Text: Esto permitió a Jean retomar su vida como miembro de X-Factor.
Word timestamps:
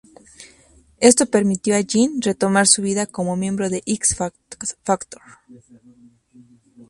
Esto 0.99 1.27
permitió 1.27 1.75
a 1.75 1.81
Jean 1.81 2.23
retomar 2.23 2.65
su 2.65 2.81
vida 2.81 3.05
como 3.05 3.35
miembro 3.35 3.69
de 3.69 3.83
X-Factor. 3.85 5.21